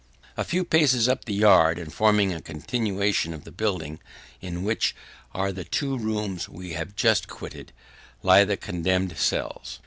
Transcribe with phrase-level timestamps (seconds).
[0.33, 3.99] (3) A few paces up the yard, and forming a continuation of the building,
[4.41, 4.95] in which
[5.31, 7.71] are the two rooms we have just quitted,
[8.23, 9.79] lie the condemned cells.